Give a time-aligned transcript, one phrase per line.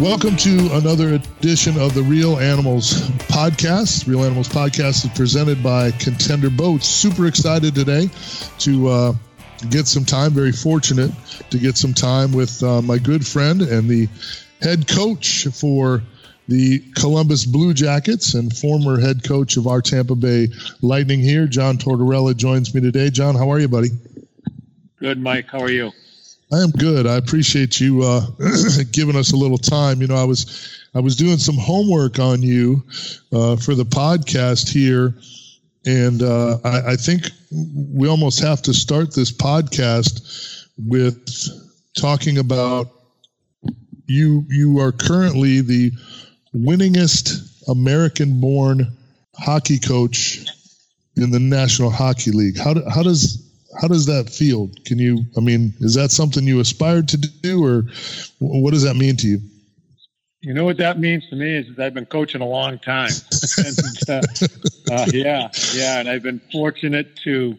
[0.00, 4.08] Welcome to another edition of the Real Animals podcast.
[4.08, 6.88] Real Animals podcast is presented by Contender Boats.
[6.88, 8.08] Super excited today
[8.58, 9.12] to uh,
[9.70, 11.12] get some time, very fortunate
[11.50, 14.08] to get some time with uh, my good friend and the
[14.60, 16.02] head coach for
[16.48, 20.48] the Columbus Blue Jackets and former head coach of our Tampa Bay
[20.80, 21.46] Lightning here.
[21.46, 23.10] John Tortorella joins me today.
[23.10, 23.90] John, how are you, buddy?
[24.98, 25.46] Good, Mike.
[25.48, 25.92] How are you?
[26.52, 27.06] I am good.
[27.06, 28.26] I appreciate you uh,
[28.92, 30.02] giving us a little time.
[30.02, 32.84] You know, I was I was doing some homework on you
[33.32, 35.14] uh, for the podcast here,
[35.86, 41.26] and uh, I, I, think we almost have to start this podcast with
[41.98, 42.88] talking about
[44.06, 44.44] you.
[44.50, 45.92] You are currently the
[46.54, 48.94] winningest American-born
[49.34, 50.44] hockey coach
[51.16, 52.58] in the National Hockey League.
[52.58, 53.41] How do, how does
[53.80, 54.70] how does that feel?
[54.84, 55.24] Can you?
[55.36, 57.84] I mean, is that something you aspired to do, or
[58.38, 59.40] what does that mean to you?
[60.40, 63.12] You know what that means to me is I've been coaching a long time.
[63.58, 63.78] and,
[64.08, 64.22] uh,
[64.92, 67.56] uh, yeah, yeah, and I've been fortunate to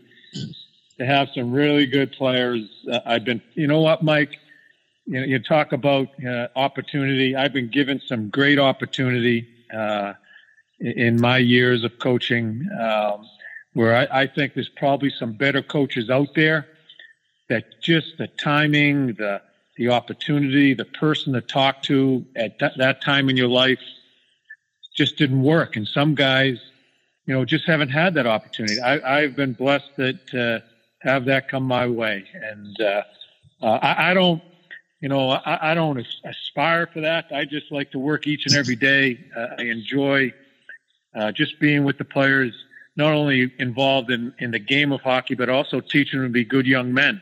[0.97, 2.61] to have some really good players.
[2.91, 4.37] Uh, I've been, you know what, Mike?
[5.05, 7.35] You know, you talk about uh, opportunity.
[7.35, 10.13] I've been given some great opportunity uh,
[10.79, 12.67] in my years of coaching.
[12.79, 13.25] Um,
[13.73, 16.67] where I, I think there's probably some better coaches out there
[17.49, 19.41] that just the timing, the
[19.77, 23.79] the opportunity, the person to talk to at th- that time in your life
[24.95, 25.75] just didn't work.
[25.75, 26.59] And some guys,
[27.25, 28.79] you know, just haven't had that opportunity.
[28.79, 30.59] I, have been blessed that to uh,
[31.01, 32.25] have that come my way.
[32.33, 33.03] And uh,
[33.61, 34.41] uh, I, I, don't,
[35.01, 37.25] you know, I, I, don't aspire for that.
[37.33, 39.19] I just like to work each and every day.
[39.35, 40.33] Uh, I enjoy
[41.15, 42.53] uh, just being with the players
[42.95, 46.45] not only involved in, in the game of hockey, but also teaching them to be
[46.45, 47.21] good young men.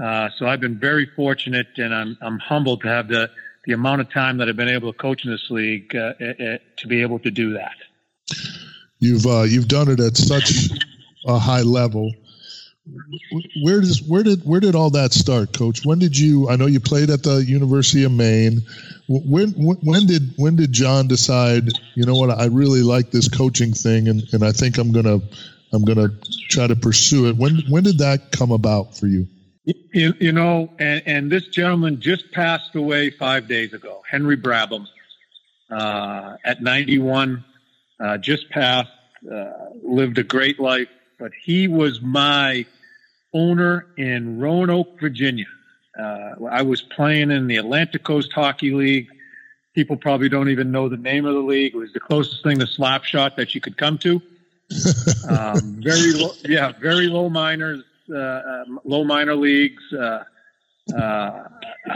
[0.00, 3.30] Uh, so I've been very fortunate, and I'm I'm humbled to have the
[3.66, 6.58] the amount of time that I've been able to coach in this league uh, uh,
[6.78, 7.76] to be able to do that.
[8.98, 10.70] You've uh, you've done it at such
[11.26, 12.12] a high level.
[13.62, 15.84] Where does where did where did all that start, Coach?
[15.84, 16.48] When did you?
[16.48, 18.62] I know you played at the University of Maine.
[19.08, 21.68] When when did when did John decide?
[21.94, 22.30] You know what?
[22.30, 25.20] I really like this coaching thing, and, and I think I'm gonna
[25.72, 26.08] I'm gonna
[26.48, 27.36] try to pursue it.
[27.36, 29.28] When when did that come about for you?
[29.64, 34.86] You, you know, and, and this gentleman just passed away five days ago, Henry Brabham,
[35.70, 37.44] uh, at 91,
[38.00, 38.90] uh, just passed,
[39.32, 39.52] uh,
[39.84, 40.88] lived a great life,
[41.22, 42.66] but he was my
[43.32, 45.46] owner in Roanoke, Virginia.
[45.96, 49.06] Uh, I was playing in the Atlantic Coast Hockey League.
[49.72, 51.76] People probably don't even know the name of the league.
[51.76, 54.20] It was the closest thing to Slapshot that you could come to.
[55.28, 59.82] um, very low, yeah, very low minors, uh, uh, low minor leagues.
[59.92, 60.24] Uh,
[60.92, 61.44] uh,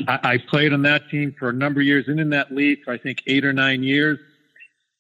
[0.06, 2.84] I, I, played on that team for a number of years and in that league
[2.84, 4.20] for I think eight or nine years.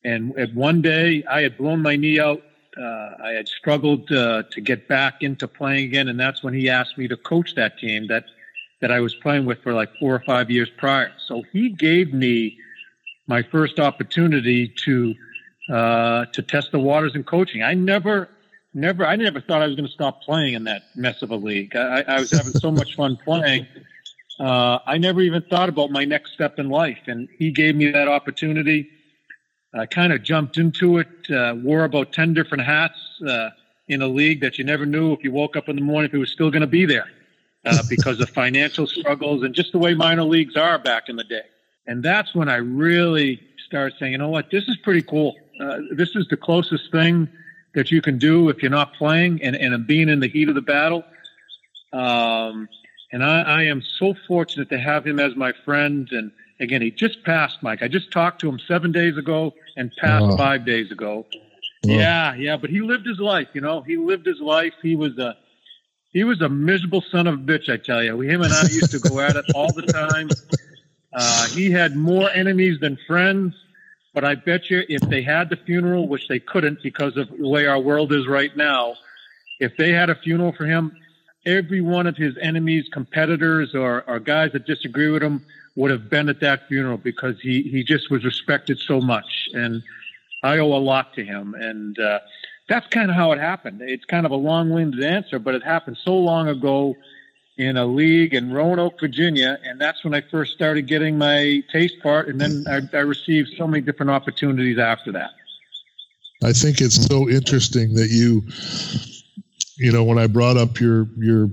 [0.02, 2.42] And at one day I had blown my knee out.
[2.78, 6.98] Uh, I had struggled to get back into playing again, and that's when he asked
[6.98, 8.06] me to coach that team.
[8.08, 8.24] That
[8.80, 11.12] that I was playing with for like four or five years prior.
[11.26, 12.58] So he gave me
[13.26, 15.14] my first opportunity to
[15.72, 17.62] uh, to test the waters in coaching.
[17.62, 18.28] I never,
[18.72, 21.36] never, I never thought I was going to stop playing in that mess of a
[21.36, 21.74] league.
[21.74, 23.66] I, I was having so much fun playing.
[24.38, 27.90] Uh, I never even thought about my next step in life, and he gave me
[27.90, 28.90] that opportunity.
[29.80, 33.50] I kind of jumped into it, uh, wore about ten different hats uh,
[33.88, 36.14] in a league that you never knew if you woke up in the morning if
[36.14, 37.08] it was still going to be there
[37.64, 41.24] uh, because of financial struggles and just the way minor leagues are back in the
[41.24, 41.44] day.
[41.86, 45.36] And that's when I really started saying, you know what, this is pretty cool.
[45.60, 47.28] Uh, this is the closest thing
[47.74, 50.54] that you can do if you're not playing and, and being in the heat of
[50.54, 51.04] the battle.
[51.92, 52.68] Um,
[53.12, 56.08] and I, I am so fortunate to have him as my friend.
[56.10, 57.82] And again, he just passed, Mike.
[57.82, 60.36] I just talked to him seven days ago and passed oh.
[60.36, 61.26] five days ago.
[61.34, 61.38] Oh.
[61.84, 63.80] Yeah, yeah, but he lived his life, you know.
[63.82, 64.74] He lived his life.
[64.82, 65.36] He was a
[66.12, 68.18] he was a miserable son of a bitch, I tell you.
[68.20, 70.30] Him and I used to go at it all the time.
[71.12, 73.54] Uh, he had more enemies than friends,
[74.14, 77.46] but I bet you if they had the funeral, which they couldn't because of the
[77.46, 78.94] way our world is right now,
[79.60, 80.96] if they had a funeral for him,
[81.44, 85.44] every one of his enemies, competitors, or, or guys that disagree with him
[85.76, 89.48] would have been at that funeral because he, he just was respected so much.
[89.52, 89.82] And
[90.42, 91.54] I owe a lot to him.
[91.54, 92.18] And, uh,
[92.68, 93.80] that's kind of how it happened.
[93.82, 96.96] It's kind of a long-winded answer, but it happened so long ago
[97.56, 101.94] in a league in Roanoke, Virginia, and that's when I first started getting my taste
[102.02, 105.30] part, and then I, I received so many different opportunities after that.
[106.42, 108.42] I think it's so interesting that you,
[109.78, 111.48] you know, when I brought up your your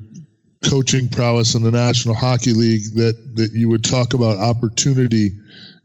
[0.69, 5.31] coaching prowess in the National Hockey League, that that you would talk about opportunity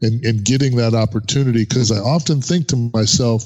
[0.01, 3.45] and, and getting that opportunity because I often think to myself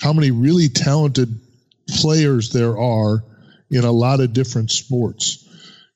[0.00, 1.40] how many really talented
[1.88, 3.24] players there are
[3.70, 5.48] in a lot of different sports.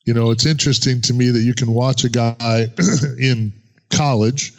[0.05, 2.69] You know, it's interesting to me that you can watch a guy
[3.19, 3.52] in
[3.91, 4.52] college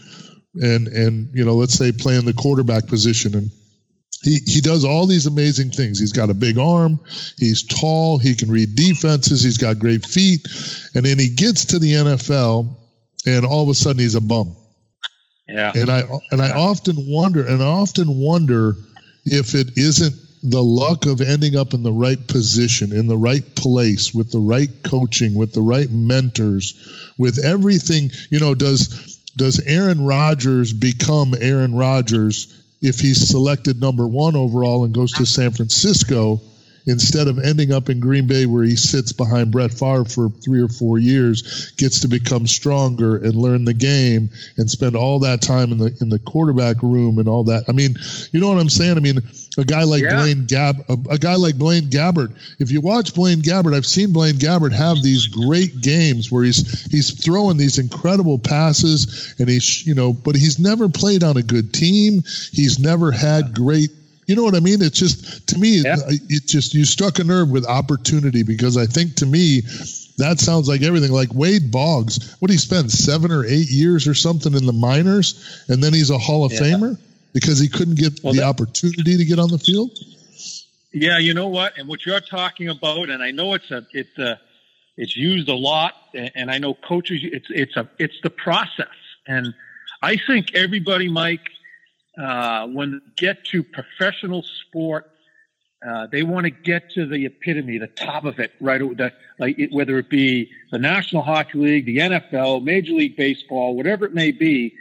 [0.56, 3.52] and and you know, let's say playing the quarterback position and
[4.28, 6.00] he, he does all these amazing things.
[6.00, 7.00] He's got a big arm.
[7.38, 8.18] He's tall.
[8.18, 9.42] He can read defenses.
[9.42, 10.46] He's got great feet.
[10.94, 12.76] And then he gets to the NFL
[13.26, 14.54] and all of a sudden he's a bum.
[15.48, 15.72] Yeah.
[15.74, 18.76] And I and I often wonder and I often wonder
[19.24, 23.56] if it isn't the luck of ending up in the right position, in the right
[23.56, 28.12] place, with the right coaching, with the right mentors, with everything.
[28.30, 34.86] You know, does does Aaron Rodgers become Aaron Rodgers if he's selected number one overall
[34.86, 36.42] and goes to San Francisco?
[36.88, 40.62] Instead of ending up in Green Bay where he sits behind Brett Favre for three
[40.62, 45.42] or four years, gets to become stronger and learn the game and spend all that
[45.42, 47.66] time in the in the quarterback room and all that.
[47.68, 47.96] I mean,
[48.32, 48.98] you know what I'm saying?
[48.98, 49.20] I mean,
[49.58, 50.16] a guy like yeah.
[50.16, 52.34] Blaine Gab, a, a, guy like Blaine Gabbert.
[52.60, 56.86] If you watch Blaine Gabbert, I've seen Blaine Gabbert have these great games where he's
[56.92, 61.44] he's throwing these incredible passes and he's you know, but he's never played on a
[61.44, 62.22] good team.
[62.52, 63.90] He's never had great
[64.28, 64.82] you know what I mean?
[64.82, 65.96] It's just to me, yeah.
[66.08, 69.62] it just you struck a nerve with opportunity because I think to me
[70.18, 71.12] that sounds like everything.
[71.12, 75.64] Like Wade Boggs, what he spent seven or eight years or something in the minors,
[75.70, 76.60] and then he's a Hall of yeah.
[76.60, 77.00] Famer
[77.34, 79.98] because he couldn't get well, the that, opportunity to get on the field.
[80.92, 81.78] Yeah, you know what?
[81.78, 84.40] And what you're talking about, and I know it's a it's a
[84.98, 87.22] it's used a lot, and I know coaches.
[87.24, 88.88] It's it's a it's the process,
[89.26, 89.54] and
[90.02, 91.50] I think everybody, Mike,
[92.18, 95.12] uh, when they get to professional sport,
[95.88, 98.80] uh, they want to get to the epitome, the top of it, right?
[98.80, 103.76] The, like it, whether it be the National Hockey League, the NFL, Major League Baseball,
[103.76, 104.74] whatever it may be,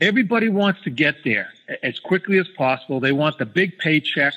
[0.00, 1.48] everybody wants to get there
[1.84, 2.98] as quickly as possible.
[2.98, 4.34] They want the big paycheck,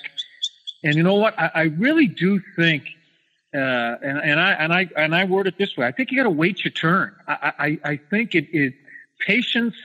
[0.84, 1.38] and you know what?
[1.40, 2.84] I, I really do think,
[3.56, 6.18] uh, and, and I and I and I word it this way: I think you
[6.18, 7.16] got to wait your turn.
[7.28, 8.74] I, I, I think it is
[9.26, 9.76] patience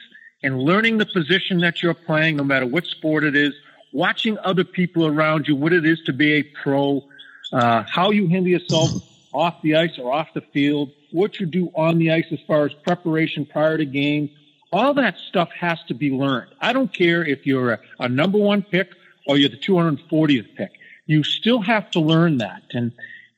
[0.42, 3.54] and learning the position that you're playing, no matter what sport it is,
[3.92, 7.04] watching other people around you, what it is to be a pro,
[7.52, 8.90] uh, how you handle yourself
[9.32, 12.64] off the ice or off the field, what you do on the ice as far
[12.64, 14.31] as preparation prior to games.
[14.72, 16.52] All that stuff has to be learned.
[16.60, 18.93] I don't care if you're a, a number one pick
[19.26, 20.72] or you're the 240th pick.
[21.06, 22.62] You still have to learn that.
[22.72, 22.93] And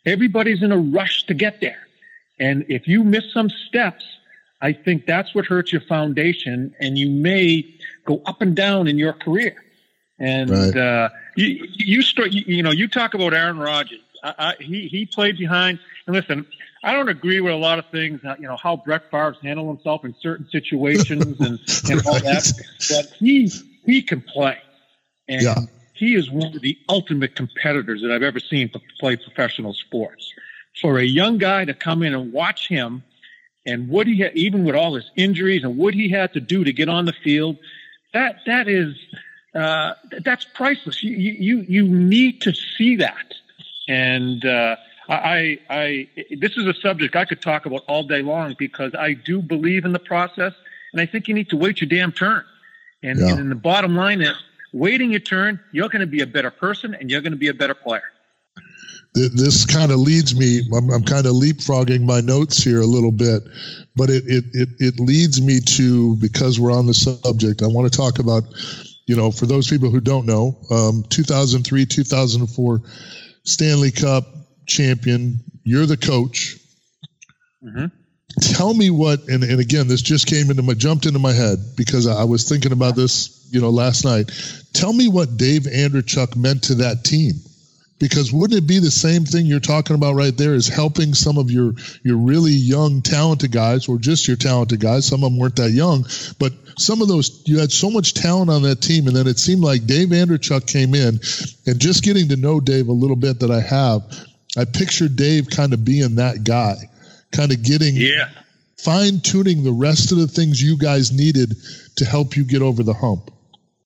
[0.05, 1.87] everybody's in a rush to get there.
[2.38, 4.05] And if you miss some steps,
[4.62, 7.69] I think that's what hurts your foundation, and you may
[8.06, 9.56] go up and down in your career.
[10.20, 10.76] And right.
[10.76, 13.99] uh, you, you start, you, you, know, you talk about Aaron Rodgers.
[14.23, 15.81] I, I, he he played behind.
[16.06, 16.47] And listen,
[16.85, 18.20] I don't agree with a lot of things.
[18.25, 21.58] Uh, you know how Brett Favre's handled himself in certain situations and,
[21.91, 22.53] and all that,
[22.88, 23.50] but he
[23.85, 24.58] he can play,
[25.29, 25.56] and yeah.
[25.94, 28.70] he is one of the ultimate competitors that I've ever seen
[29.00, 30.32] play professional sports.
[30.81, 33.03] For a young guy to come in and watch him
[33.64, 36.64] and what he had, even with all his injuries and what he had to do
[36.64, 37.56] to get on the field,
[38.12, 38.94] that that is
[39.55, 39.94] uh,
[40.25, 41.03] that's priceless.
[41.03, 43.35] You, you you need to see that,
[43.88, 44.76] and uh,
[45.09, 49.13] I I this is a subject I could talk about all day long because I
[49.13, 50.55] do believe in the process,
[50.93, 52.44] and I think you need to wait your damn turn.
[53.05, 53.34] And, yeah.
[53.34, 54.36] and the bottom line is,
[54.72, 57.48] waiting your turn, you're going to be a better person, and you're going to be
[57.48, 58.11] a better player
[59.14, 63.12] this kind of leads me I'm, I'm, kind of leapfrogging my notes here a little
[63.12, 63.42] bit
[63.94, 67.92] but it, it it it leads me to because we're on the subject i want
[67.92, 68.44] to talk about
[69.06, 72.81] you know for those people who don't know um, 2003 2004
[73.44, 74.24] stanley cup
[74.66, 76.56] champion you're the coach.
[77.62, 77.86] Mm-hmm.
[78.54, 81.58] tell me what and, and again this just came into my jumped into my head
[81.76, 84.31] because i was thinking about this you know last night.
[84.72, 87.34] Tell me what dave andreychuk meant to that team
[88.03, 91.39] because wouldn't it be the same thing you're talking about right there is helping some
[91.39, 95.06] of your your really young talented guys or just your talented guys.
[95.06, 96.05] Some of them weren't that young
[96.41, 99.06] but some of those you had so much talent on that team.
[99.06, 101.21] And then it seemed like Dave Andreychuk came in
[101.69, 104.03] and just getting to know Dave a little bit that I have
[104.59, 106.75] I pictured Dave kind of being that guy
[107.31, 108.31] kind of getting yeah.
[108.79, 111.55] fine tuning the rest of the things you guys needed
[111.97, 113.31] to help you get over the hump.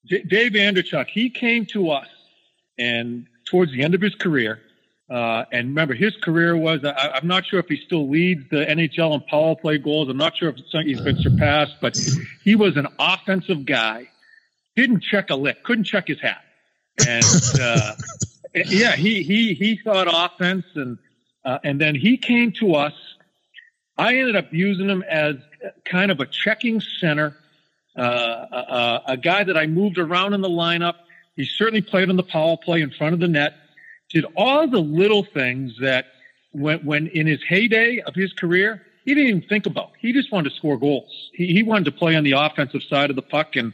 [0.08, 2.08] Dave Andreychuk he came to us
[2.78, 4.60] and towards the end of his career.
[5.08, 8.64] Uh, and remember, his career was, I, am not sure if he still leads the
[8.66, 10.08] NHL in power play goals.
[10.08, 11.96] I'm not sure if he's been surpassed, but
[12.42, 14.08] he was an offensive guy.
[14.74, 16.42] Didn't check a lick, couldn't check his hat.
[17.06, 17.24] And,
[17.60, 17.92] uh,
[18.54, 20.98] yeah, he, he, he thought offense and,
[21.44, 22.94] uh, and then he came to us.
[23.96, 25.36] I ended up using him as
[25.84, 27.36] kind of a checking center
[27.96, 28.02] uh,
[28.52, 30.96] a, a guy that I moved around in the lineup.
[31.36, 33.54] He certainly played on the power play in front of the net.
[34.10, 36.06] Did all the little things that
[36.52, 39.92] when, when in his heyday of his career, he didn't even think about.
[39.98, 41.30] He just wanted to score goals.
[41.34, 43.72] He, he wanted to play on the offensive side of the puck and,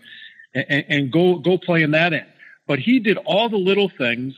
[0.55, 2.27] and, and go, go play in that end.
[2.67, 4.35] But he did all the little things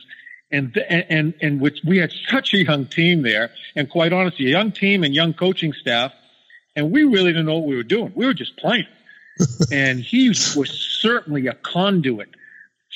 [0.51, 3.51] and, and, and which we had such a young team there.
[3.75, 6.13] And quite honestly, a young team and young coaching staff.
[6.75, 8.11] And we really didn't know what we were doing.
[8.15, 8.87] We were just playing.
[9.71, 10.69] and he was
[11.01, 12.29] certainly a conduit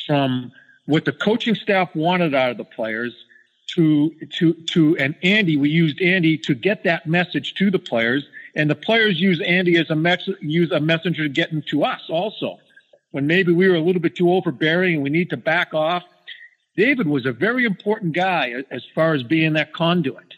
[0.06, 0.52] from
[0.86, 3.14] what the coaching staff wanted out of the players
[3.76, 8.28] to to to and Andy we used Andy to get that message to the players.
[8.56, 11.84] And the players use Andy as a mess- use a messenger to get them to
[11.84, 12.60] us also.
[13.12, 16.04] When maybe we were a little bit too overbearing and we need to back off
[16.80, 20.34] David was a very important guy as far as being that conduit.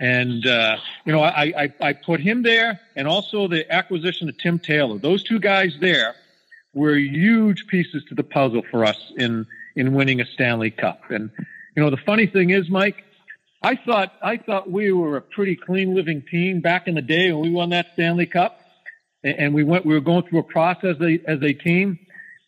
[0.00, 4.38] And uh, you know I, I I put him there and also the acquisition of
[4.38, 4.96] Tim Taylor.
[4.96, 6.14] Those two guys there
[6.74, 11.10] were huge pieces to the puzzle for us in in winning a Stanley Cup.
[11.10, 11.30] And
[11.76, 13.04] you know, the funny thing is, Mike,
[13.62, 17.32] I thought I thought we were a pretty clean living team back in the day
[17.32, 18.60] when we won that Stanley Cup,
[19.22, 21.98] and we went we were going through a process as a, as a team.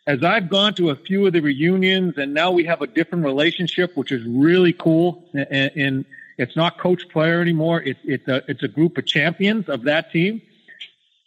[0.06, 3.25] As I've gone to a few of the reunions, and now we have a different
[3.25, 5.28] relationship, which is really cool.
[5.35, 6.04] And, and
[6.38, 7.83] it's not coach player anymore.
[7.83, 10.42] It's it's a it's a group of champions of that team.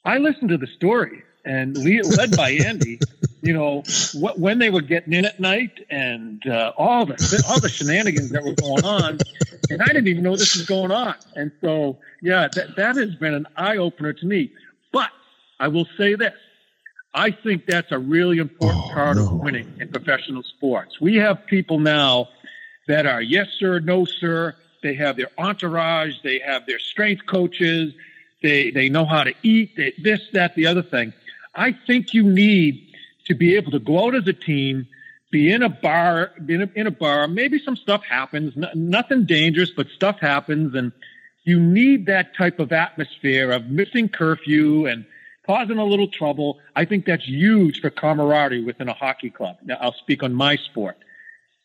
[0.05, 3.00] I listen to the stories and led by Andy,
[3.41, 7.60] you know, what, when they were getting in at night and uh, all the all
[7.60, 9.19] the shenanigans that were going on,
[9.69, 11.15] and I didn't even know this was going on.
[11.36, 14.51] And so, yeah, that that has been an eye opener to me.
[14.91, 15.10] But
[15.60, 16.36] I will say this:
[17.13, 19.25] I think that's a really important oh, part no.
[19.25, 21.00] of winning in professional sports.
[21.00, 22.29] We have people now
[22.88, 24.55] that are yes sir, no sir.
[24.84, 26.15] They have their entourage.
[26.24, 27.93] They have their strength coaches.
[28.41, 29.75] They they know how to eat.
[29.75, 31.13] They, this, that, the other thing.
[31.59, 32.87] I think you need
[33.25, 34.87] to be able to go out as a team,
[35.29, 37.27] be in a bar, be in a, in a bar.
[37.27, 40.93] Maybe some stuff happens, nothing dangerous, but stuff happens, and
[41.43, 45.05] you need that type of atmosphere of missing curfew and
[45.45, 46.59] causing a little trouble.
[46.77, 49.57] I think that's huge for camaraderie within a hockey club.
[49.61, 50.97] Now, I'll speak on my sport.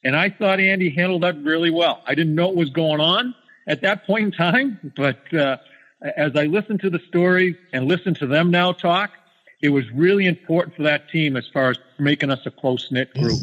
[0.03, 2.03] And I thought Andy handled that really well.
[2.05, 3.33] I didn't know what was going on
[3.69, 5.59] at that point in time, but uh,
[6.03, 9.13] as I listened to the story and listen to them now talk,
[9.65, 13.11] it was really important for that team as far as making us a close knit
[13.15, 13.41] group.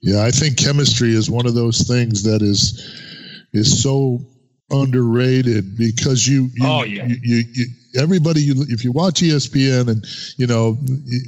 [0.00, 4.20] Yeah, I think chemistry is one of those things that is is so
[4.70, 9.88] underrated because you, you oh yeah you, you, you, everybody you if you watch espn
[9.88, 10.04] and
[10.36, 10.76] you know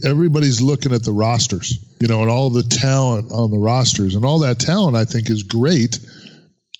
[0.04, 4.26] everybody's looking at the rosters you know and all the talent on the rosters and
[4.26, 5.98] all that talent i think is great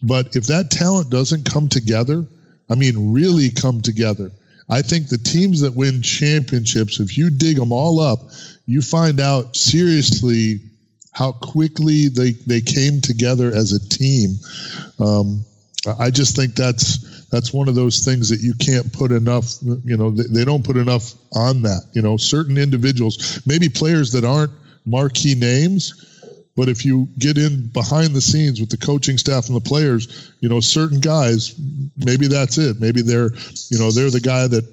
[0.02, 2.26] but if that talent doesn't come together
[2.69, 4.31] i mean really come together
[4.71, 8.21] I think the teams that win championships, if you dig them all up,
[8.67, 10.61] you find out seriously
[11.12, 14.37] how quickly they, they came together as a team.
[15.00, 15.45] Um,
[15.99, 19.55] I just think that's that's one of those things that you can't put enough.
[19.62, 21.83] You know, they, they don't put enough on that.
[21.93, 24.53] You know, certain individuals, maybe players that aren't
[24.85, 26.10] marquee names,
[26.61, 30.31] but if you get in behind the scenes with the coaching staff and the players,
[30.40, 31.59] you know, certain guys,
[31.97, 32.79] maybe that's it.
[32.79, 33.31] Maybe they're,
[33.71, 34.71] you know, they're the guy that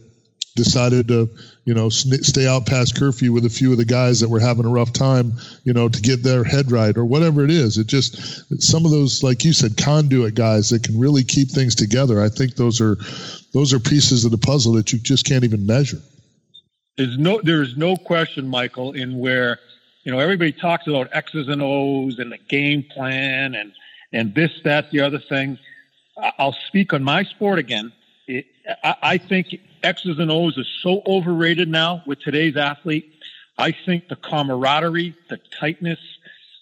[0.57, 1.29] decided to,
[1.63, 4.65] you know, stay out past curfew with a few of the guys that were having
[4.65, 5.31] a rough time,
[5.63, 7.77] you know, to get their head right or whatever it is.
[7.77, 11.73] It just some of those, like you said, conduit guys that can really keep things
[11.73, 12.21] together.
[12.21, 12.97] I think those are
[13.53, 16.01] those are pieces of the puzzle that you just can't even measure.
[16.97, 19.59] There's no there's no question, Michael, in where
[20.07, 23.73] you know, everybody talks about X's and O's and the game plan and,
[24.13, 25.59] and this, that, the other thing.
[26.39, 27.91] I'll speak on my sport again.
[28.25, 28.45] It,
[28.85, 33.15] I, I think X's and O's is so overrated now with today's athlete.
[33.57, 35.99] I think the camaraderie, the tightness,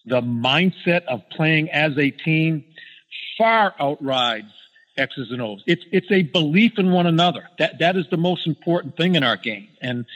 [0.07, 2.63] the mindset of playing as a team
[3.37, 4.51] far outrides
[4.97, 5.63] X's and O's.
[5.67, 7.47] It's it's a belief in one another.
[7.59, 9.67] That that is the most important thing in our game.
[9.81, 10.07] And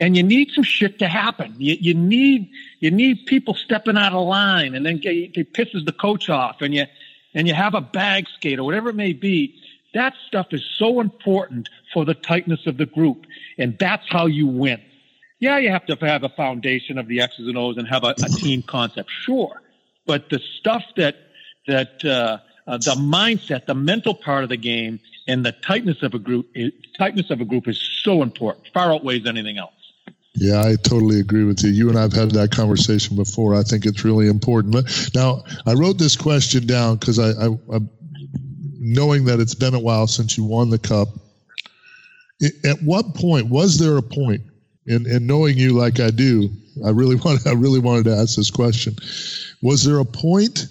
[0.00, 1.54] and you need some shit to happen.
[1.58, 5.84] You, you need you need people stepping out of line, and then get, it pisses
[5.84, 6.86] the coach off, and you
[7.34, 9.54] and you have a bag skate or whatever it may be.
[9.92, 13.26] That stuff is so important for the tightness of the group,
[13.58, 14.80] and that's how you win.
[15.40, 18.14] Yeah, you have to have a foundation of the X's and O's and have a,
[18.22, 19.62] a team concept, sure.
[20.06, 21.16] But the stuff that
[21.66, 26.14] that uh, uh, the mindset, the mental part of the game, and the tightness of
[26.14, 29.72] a group, is, tightness of a group is so important, far outweighs anything else.
[30.40, 31.70] Yeah, I totally agree with you.
[31.70, 33.54] You and I've had that conversation before.
[33.54, 34.74] I think it's really important.
[35.14, 37.80] Now, I wrote this question down because I, I, I,
[38.78, 41.08] knowing that it's been a while since you won the cup.
[42.64, 44.40] At what point was there a point?
[44.86, 46.50] and, and knowing you like I do,
[46.84, 48.96] I really want I really wanted to ask this question.
[49.62, 50.66] Was there a point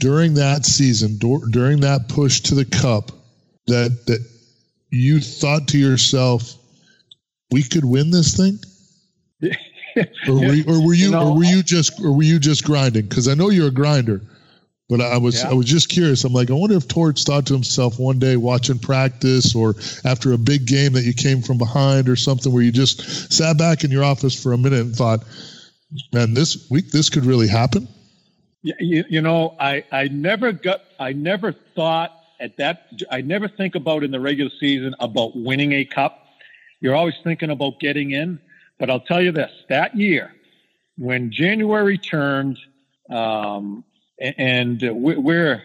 [0.00, 3.10] during that season, during that push to the cup,
[3.66, 4.26] that that
[4.90, 6.54] you thought to yourself,
[7.50, 8.58] we could win this thing?
[9.42, 12.38] Or, were you, or were you, you know, or were you just, or were you
[12.38, 13.06] just grinding?
[13.06, 14.20] Because I know you're a grinder.
[14.88, 15.50] But I was yeah.
[15.50, 16.24] I was just curious.
[16.24, 20.34] I'm like, I wonder if Torts thought to himself one day watching practice or after
[20.34, 23.82] a big game that you came from behind or something where you just sat back
[23.82, 25.24] in your office for a minute and thought,
[26.12, 27.88] man, this week this could really happen.
[28.62, 33.48] Yeah, you, you know, I, I never got I never thought at that I never
[33.48, 36.26] think about in the regular season about winning a cup.
[36.80, 38.38] You're always thinking about getting in.
[38.84, 40.34] But I'll tell you this: that year,
[40.98, 42.58] when January turned,
[43.08, 43.82] um,
[44.20, 45.62] and we're,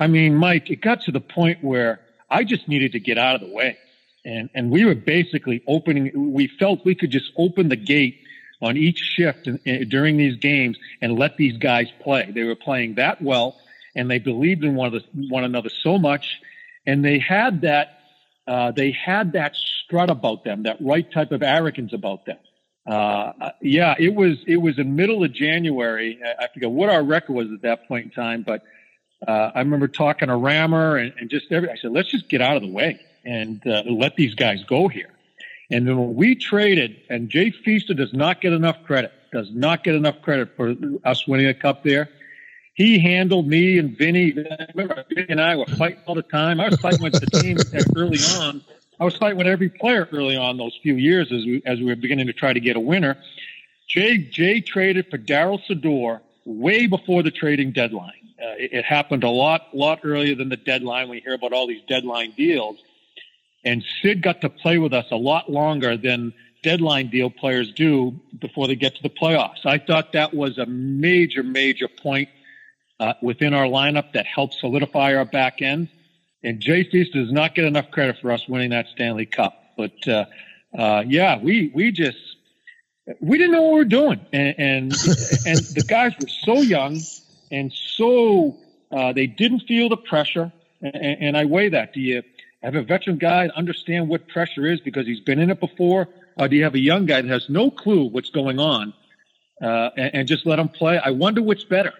[0.00, 3.36] I mean, Mike, it got to the point where I just needed to get out
[3.36, 3.78] of the way.
[4.24, 8.20] And, and we were basically opening, we felt we could just open the gate
[8.60, 12.32] on each shift in, in, during these games and let these guys play.
[12.34, 13.60] They were playing that well
[13.94, 16.40] and they believed in one, the, one another so much.
[16.84, 17.99] And they had that,
[18.50, 22.38] uh, they had that strut about them, that right type of arrogance about them.
[22.84, 26.18] Uh, yeah, it was it was in middle of January.
[26.24, 28.64] I forget what our record was at that point in time, but
[29.28, 31.70] uh, I remember talking to Rammer and, and, just every.
[31.70, 34.88] I said, let's just get out of the way and uh, let these guys go
[34.88, 35.10] here.
[35.70, 39.84] And then when we traded, and Jay Feaster does not get enough credit, does not
[39.84, 42.08] get enough credit for us winning a cup there.
[42.80, 44.32] He handled me and Vinny.
[44.74, 46.60] Remember, Vinny and I were fighting all the time.
[46.60, 47.58] I was fighting with the team
[47.94, 48.62] early on
[48.98, 51.86] I was fighting with every player early on those few years as we as we
[51.86, 53.18] were beginning to try to get a winner.
[53.86, 58.12] Jay Jay traded for Darryl Sydor way before the trading deadline.
[58.38, 61.10] Uh, it, it, happened a lot lot earlier than the deadline.
[61.10, 62.78] We hear about all these deadline deals,
[63.62, 68.18] and Sid got to play with us a lot longer than deadline deal players do
[68.38, 69.66] before they get to the playoffs.
[69.66, 72.28] I thought that was a major major point
[73.00, 75.88] uh, within our lineup that helped solidify our back end.
[76.44, 79.72] And Jay Feaster does not get enough credit for us winning that Stanley Cup.
[79.76, 80.26] But uh,
[80.78, 82.18] uh, yeah, we we just
[83.20, 84.92] we didn't know what we were doing, and and,
[85.46, 87.00] and the guys were so young
[87.50, 88.56] and so
[88.92, 90.52] uh, they didn't feel the pressure.
[90.82, 91.92] And, and, I weigh that.
[91.92, 92.22] Do you
[92.62, 96.48] have a veteran guy understand what pressure is because he's been in it before, or
[96.48, 98.94] do you have a young guy that has no clue what's going on
[99.62, 100.98] uh, and, and just let him play?
[100.98, 101.92] I wonder which better.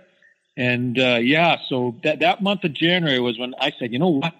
[0.61, 4.11] And uh, yeah, so that that month of January was when I said, you know
[4.11, 4.35] what,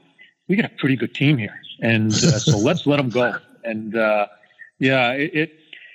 [0.49, 3.39] we got a pretty good team here, and uh, so let's let them go.
[3.65, 4.27] And uh,
[4.79, 5.53] yeah, it, it,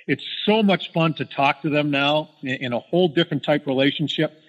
[0.08, 3.68] it's so much fun to talk to them now in, in a whole different type
[3.68, 4.42] relationship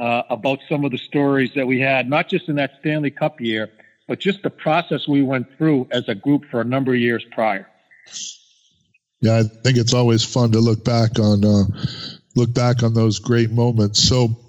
[0.00, 3.40] uh, about some of the stories that we had, not just in that Stanley Cup
[3.40, 3.70] year,
[4.08, 7.24] but just the process we went through as a group for a number of years
[7.30, 7.68] prior.
[9.20, 11.66] Yeah, I think it's always fun to look back on uh,
[12.34, 14.02] look back on those great moments.
[14.02, 14.40] So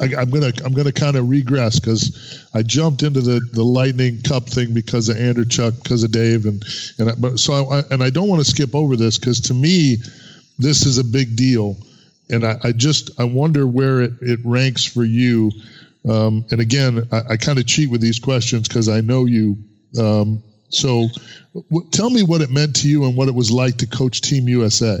[0.00, 4.22] I, am gonna I'm gonna kind of regress because I jumped into the, the Lightning
[4.22, 6.64] Cup thing because of Andreychuk, because of Dave, and
[6.98, 9.54] and I, but so I, and I don't want to skip over this because to
[9.54, 9.96] me
[10.58, 11.76] this is a big deal,
[12.30, 15.50] and I, I just I wonder where it, it ranks for you.
[16.08, 19.56] Um, and again, I, I kind of cheat with these questions because I know you.
[19.98, 21.08] Um, so,
[21.54, 24.20] w- tell me what it meant to you and what it was like to coach
[24.20, 24.98] Team USA.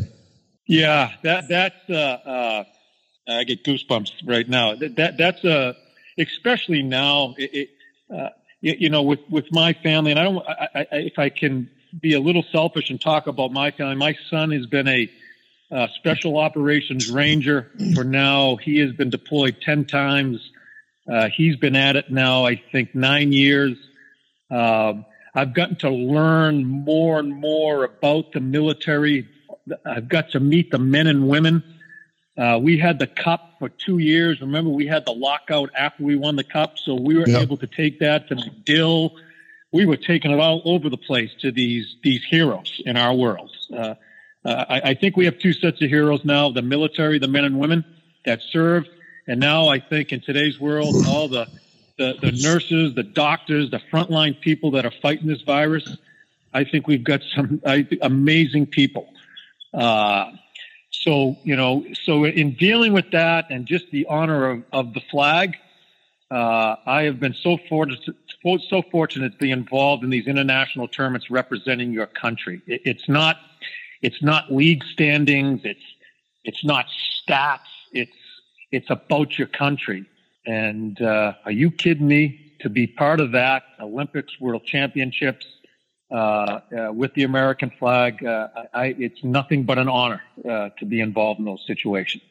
[0.66, 2.64] Yeah, that that's uh, uh
[3.28, 4.74] I get goosebumps right now.
[4.74, 5.72] That, that that's a uh,
[6.18, 7.34] especially now.
[7.38, 7.70] It, it,
[8.14, 10.48] uh, you, know, with with my family, and I don't.
[10.48, 14.16] I, I, if I can be a little selfish and talk about my family, my
[14.30, 15.10] son has been a
[15.70, 18.56] uh, special operations ranger for now.
[18.56, 20.50] He has been deployed ten times.
[21.08, 23.78] Uh, he's been at it now, I think, nine years.
[24.50, 29.28] Um, I've gotten to learn more and more about the military.
[29.86, 31.62] I've got to meet the men and women
[32.38, 34.40] uh, we had the cup for two years.
[34.40, 37.42] Remember, we had the lockout after we won the cup, so we were yep.
[37.42, 39.10] able to take that to MacDill.
[39.72, 43.50] We were taking it all over the place to these these heroes in our world.
[43.72, 43.96] Uh,
[44.44, 47.44] uh, I, I, think we have two sets of heroes now: the military, the men
[47.44, 47.84] and women
[48.24, 48.88] that served,
[49.26, 51.48] and now I think in today's world, all the
[51.98, 55.96] the, the nurses, the doctors, the frontline people that are fighting this virus.
[56.54, 59.12] I think we've got some I, amazing people.
[59.74, 60.30] Uh,
[61.02, 65.00] so, you know, so in dealing with that and just the honor of, of the
[65.10, 65.56] flag,
[66.30, 71.30] uh, I have been so fortunate, so fortunate to be involved in these international tournaments
[71.30, 72.62] representing your country.
[72.66, 73.36] It, it's not,
[74.02, 75.60] it's not league standings.
[75.64, 75.84] It's,
[76.44, 76.86] it's not
[77.26, 77.70] stats.
[77.92, 78.12] It's,
[78.72, 80.04] it's about your country.
[80.46, 82.44] And uh, are you kidding me?
[82.62, 85.46] To be part of that, Olympics, World Championships,
[86.10, 88.24] with the American flag.
[88.24, 92.22] Uh, I, it's nothing but an honor uh, to be involved in those situations.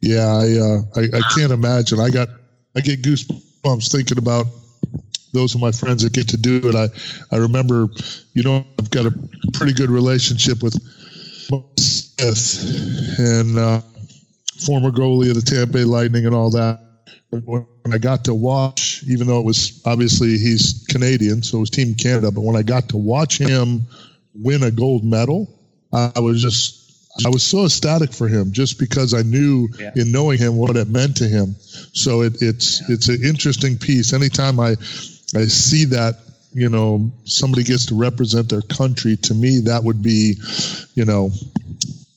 [0.00, 1.98] Yeah, I, uh, I, I can't imagine.
[2.00, 2.28] I got
[2.76, 4.46] I get goosebumps thinking about
[5.32, 6.74] those of my friends that get to do it.
[6.74, 6.88] I
[7.34, 7.88] I remember,
[8.34, 9.14] you know, I've got a
[9.54, 10.74] pretty good relationship with
[11.44, 13.80] Smith and uh,
[14.64, 16.80] former goalie of the Tampa Bay Lightning and all that.
[17.30, 21.70] When I got to watch, even though it was obviously he's Canadian, so it was
[21.70, 23.86] Team Canada, but when I got to watch him
[24.34, 25.48] win a gold medal,
[25.92, 26.84] I was just
[27.24, 29.92] I was so ecstatic for him just because I knew yeah.
[29.94, 31.54] in knowing him what it meant to him.
[31.92, 32.94] So it, it's yeah.
[32.94, 34.12] it's an interesting piece.
[34.12, 34.70] Anytime I
[35.34, 36.16] I see that
[36.52, 40.34] you know somebody gets to represent their country, to me that would be
[40.94, 41.30] you know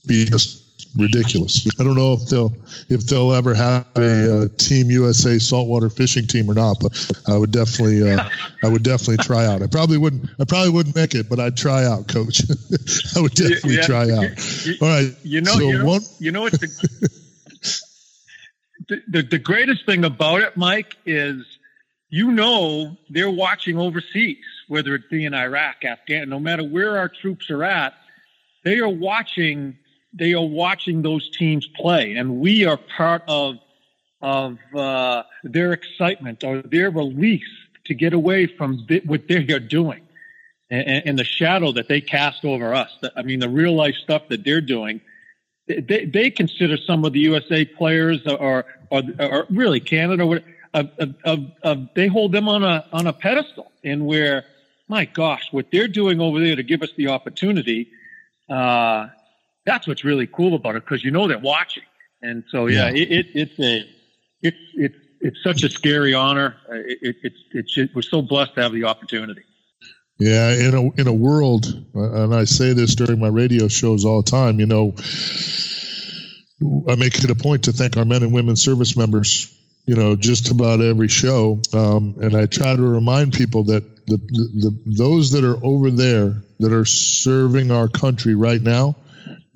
[0.08, 0.64] be just
[0.98, 1.68] ridiculous.
[1.80, 2.54] I don't know if they'll
[2.90, 7.38] if they'll ever have a, uh, Team USA saltwater fishing team or not, but I
[7.38, 8.28] would definitely uh,
[8.64, 9.62] I would definitely try out.
[9.62, 12.42] I probably wouldn't I probably wouldn't make it, but I'd try out, Coach.
[13.16, 14.66] I would definitely yeah, try out.
[14.66, 16.68] You, All right, you know, so you know, one, you know what the,
[18.90, 21.46] the, the the greatest thing about it, Mike, is
[22.10, 27.10] you know they're watching overseas, whether it be in Iraq, Afghanistan, no matter where our
[27.10, 27.94] troops are at,
[28.64, 29.78] they are watching
[30.18, 33.58] they are watching those teams play, and we are part of
[34.22, 37.44] of uh, their excitement or their release
[37.86, 40.02] to get away from what they are doing
[40.72, 42.92] and, and, the shadow that they cast over us.
[43.16, 45.02] I mean, the real life stuff that they're doing.
[45.68, 50.40] They, they consider some of the USA players or or, or really Canada or
[50.74, 54.46] of, of, of, they hold them on a on a pedestal and where
[54.88, 57.90] my gosh what they're doing over there to give us the opportunity
[58.50, 59.08] uh,
[59.68, 61.84] that's what's really cool about it because you know they're watching.
[62.24, 63.02] And so, yeah, yeah.
[63.04, 63.90] It, it, it's a,
[64.42, 66.56] it's, it's, it's such a scary honor.
[66.70, 69.42] It, it's, it's, we're so blessed to have the opportunity.
[70.20, 74.24] Yeah, in a in a world, and I say this during my radio shows all
[74.24, 74.60] the time.
[74.60, 74.96] You know,
[76.92, 79.54] I make it a point to thank our men and women service members.
[79.86, 84.18] You know, just about every show, um, and I try to remind people that the,
[84.18, 88.96] the, the those that are over there that are serving our country right now,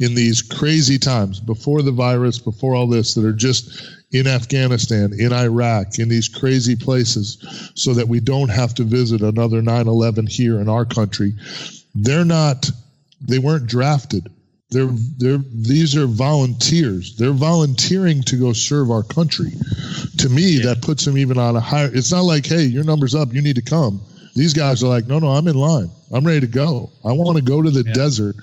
[0.02, 5.14] in these crazy times before the virus, before all this, that are just in Afghanistan,
[5.18, 9.88] in Iraq, in these crazy places, so that we don't have to visit another 9
[9.88, 11.34] 11 here in our country.
[11.94, 12.70] They're not,
[13.22, 14.28] they weren't drafted.
[14.72, 17.16] They're, they're, these are volunteers.
[17.18, 19.52] They're volunteering to go serve our country.
[20.18, 20.66] To me, yeah.
[20.68, 21.92] that puts them even on a higher.
[21.94, 24.02] It's not like, hey, your number's up, you need to come.
[24.34, 25.92] These guys are like, no, no, I'm in line.
[26.12, 26.90] I'm ready to go.
[27.06, 27.94] I want to go to the yeah.
[27.94, 28.36] desert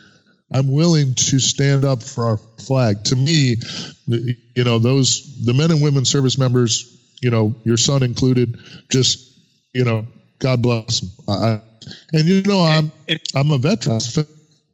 [0.53, 3.05] I'm willing to stand up for our flag.
[3.05, 3.57] To me,
[4.07, 8.59] you know, those the men and women service members, you know, your son included,
[8.91, 9.39] just
[9.75, 10.07] you know,
[10.39, 11.11] God bless them.
[11.29, 11.61] I,
[12.13, 12.91] and you know, I'm
[13.35, 14.01] I'm a veteran.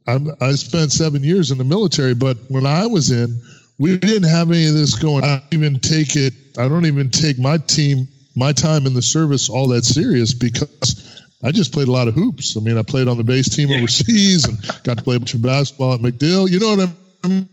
[0.06, 3.40] I'm, I spent seven years in the military, but when I was in,
[3.78, 5.24] we didn't have any of this going.
[5.24, 6.34] I don't even take it.
[6.58, 8.06] I don't even take my team,
[8.36, 12.14] my time in the service all that serious because I just played a lot of
[12.14, 12.56] hoops.
[12.56, 15.34] I mean, I played on the base team overseas and got to play a bunch
[15.34, 16.50] of basketball at MacDill.
[16.50, 16.90] You know what
[17.24, 17.48] I mean?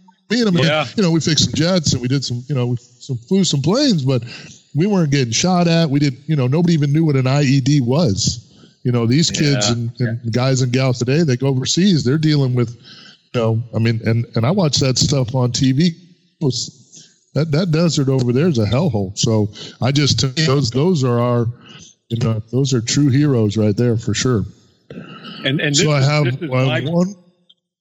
[0.47, 0.85] I mean, yeah.
[0.95, 3.43] you know, we fixed some jets and we did some, you know, we some, flew
[3.43, 4.23] some planes, but
[4.73, 5.89] we weren't getting shot at.
[5.89, 8.47] We did, you know, nobody even knew what an IED was.
[8.83, 9.73] You know, these kids yeah.
[9.73, 10.31] and, and yeah.
[10.31, 12.75] guys and gals today, they go overseas, they're dealing with,
[13.33, 15.95] you know, I mean, and, and I watch that stuff on TV.
[17.33, 19.17] That, that desert over there is a hellhole.
[19.17, 19.49] So
[19.81, 21.47] I just, those, those are our,
[22.11, 24.43] you know, those are true heroes right there for sure.
[25.45, 27.15] And and so I have, I have one.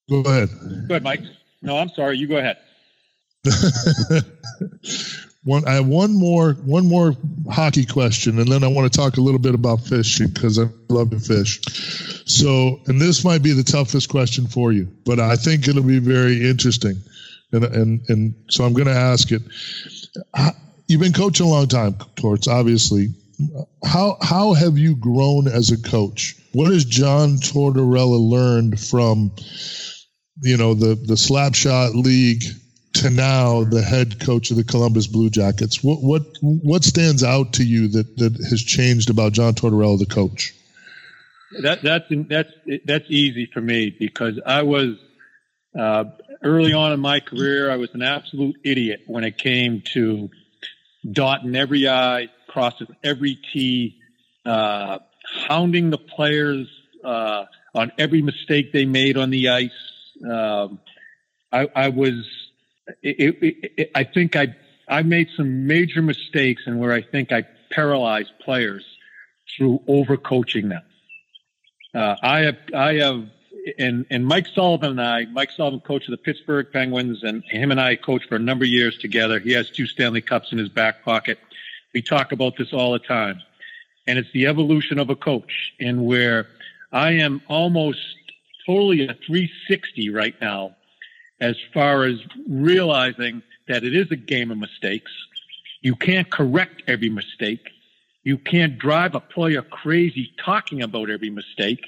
[0.09, 0.49] Go ahead.
[0.89, 1.23] Go ahead, Mike.
[1.63, 2.17] No, I'm sorry.
[2.17, 2.57] You go ahead.
[5.45, 7.17] one, I have one more one more
[7.51, 10.67] hockey question, and then I want to talk a little bit about fishing because I
[10.89, 11.61] love to fish.
[12.27, 15.99] So, and this might be the toughest question for you, but I think it'll be
[15.99, 17.03] very interesting,
[17.51, 19.43] and and and so I'm going to ask it.
[20.87, 23.09] You've been coaching a long time, Torts, obviously
[23.85, 26.37] how how have you grown as a coach?
[26.53, 29.33] What has John Tortorella learned from
[30.43, 32.43] you know the the slapshot league
[32.93, 35.83] to now the head coach of the Columbus Blue Jackets?
[35.83, 40.07] What what what stands out to you that that has changed about John Tortorella, the
[40.07, 40.55] coach?
[41.63, 42.53] That that's that's
[42.85, 44.97] that's easy for me because I was
[45.79, 46.05] uh,
[46.43, 47.71] early on in my career.
[47.71, 50.31] I was an absolute idiot when it came to
[51.11, 53.97] dotting every I, crossing every T,
[54.45, 54.99] uh,
[55.49, 56.67] hounding the players
[57.05, 59.71] uh, on every mistake they made on the ice.
[60.29, 60.81] Um,
[61.53, 62.27] I, I, was,
[63.03, 64.57] it, it, it, I think I,
[64.89, 68.85] I made some major mistakes and where I think I paralyzed players
[69.57, 70.83] through overcoaching them.
[71.95, 73.29] uh, I have, I have,
[73.79, 77.71] and, and Mike Sullivan and I, Mike Sullivan, coach of the Pittsburgh Penguins, and him
[77.71, 79.39] and I coached for a number of years together.
[79.39, 81.39] He has two Stanley Cups in his back pocket.
[81.95, 83.41] We talk about this all the time.
[84.07, 86.47] And it's the evolution of a coach, and where
[86.93, 88.01] I am almost
[88.67, 90.77] totally a 360 right now
[91.41, 95.13] as far as realizing that it is a game of mistakes.
[95.81, 97.71] You can't correct every mistake.
[98.25, 101.81] You can't drive a player crazy talking about every mistake.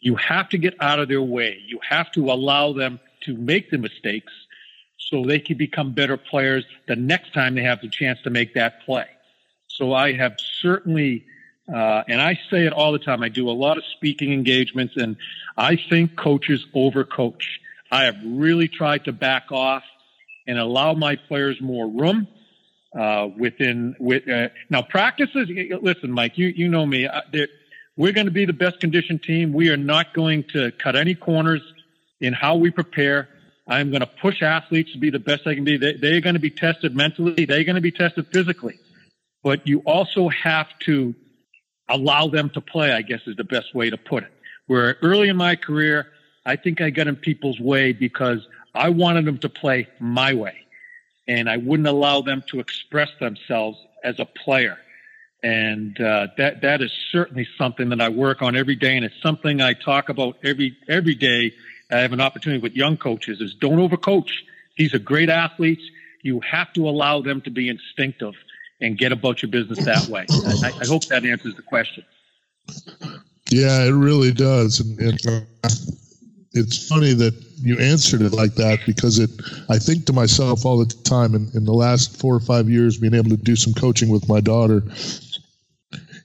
[0.00, 1.58] You have to get out of their way.
[1.66, 4.32] You have to allow them to make the mistakes
[4.98, 8.54] so they can become better players the next time they have the chance to make
[8.54, 9.06] that play.
[9.76, 11.24] So I have certainly,
[11.72, 13.22] uh, and I say it all the time.
[13.22, 15.16] I do a lot of speaking engagements, and
[15.56, 17.44] I think coaches overcoach.
[17.90, 19.82] I have really tried to back off
[20.46, 22.28] and allow my players more room
[22.98, 25.48] uh, within with uh, now practices.
[25.80, 27.06] Listen, Mike, you you know me.
[27.06, 27.20] Uh,
[27.96, 29.52] we're going to be the best conditioned team.
[29.52, 31.62] We are not going to cut any corners
[32.20, 33.28] in how we prepare.
[33.68, 35.76] I'm going to push athletes to be the best they can be.
[35.76, 37.44] They, they're going to be tested mentally.
[37.44, 38.78] They're going to be tested physically.
[39.42, 41.14] But you also have to
[41.88, 44.32] allow them to play, I guess is the best way to put it.
[44.66, 46.06] Where early in my career,
[46.46, 50.62] I think I got in people's way because I wanted them to play my way
[51.28, 54.78] and I wouldn't allow them to express themselves as a player.
[55.42, 59.20] And uh, that that is certainly something that I work on every day, and it's
[59.20, 61.52] something I talk about every every day.
[61.90, 64.30] I have an opportunity with young coaches: is don't overcoach.
[64.78, 65.82] These are great athletes.
[66.22, 68.34] You have to allow them to be instinctive
[68.82, 70.26] and get about your business that way.
[70.62, 72.04] I, I hope that answers the question.
[73.50, 75.68] Yeah, it really does, and, and uh,
[76.54, 79.30] it's funny that you answered it like that because it
[79.70, 82.98] i think to myself all the time in, in the last four or five years
[82.98, 84.82] being able to do some coaching with my daughter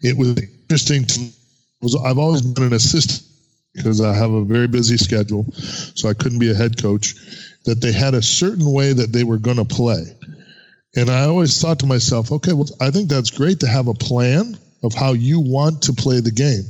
[0.02, 1.30] it was interesting to
[1.82, 3.24] was i've always been an assistant
[3.74, 7.14] because i have a very busy schedule so i couldn't be a head coach
[7.66, 10.04] that they had a certain way that they were going to play
[10.98, 13.94] and i always thought to myself okay well i think that's great to have a
[13.94, 16.66] plan of how you want to play the game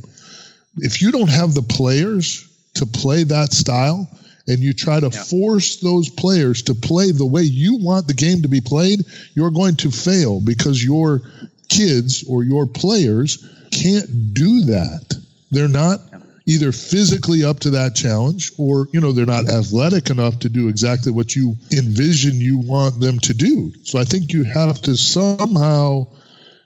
[0.78, 4.08] if you don't have the players to play that style
[4.48, 5.24] and you try to yeah.
[5.24, 9.02] force those players to play the way you want the game to be played,
[9.34, 11.22] you're going to fail because your
[11.68, 15.16] kids or your players can't do that.
[15.52, 16.00] They're not
[16.48, 20.70] either physically up to that challenge or, you know, they're not athletic enough to do
[20.70, 23.74] exactly what you envision you want them to do.
[23.84, 26.08] So I think you have to somehow,